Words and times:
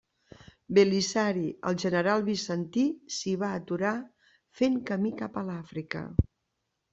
Belisari, 0.77 1.43
el 1.71 1.77
general 1.83 2.25
bizantí, 2.29 2.85
s'hi 3.17 3.35
va 3.43 3.51
aturar 3.59 3.93
fent 4.63 4.81
camí 4.89 5.13
cap 5.21 5.39
a 5.43 5.45
l'Àfrica. 5.53 6.03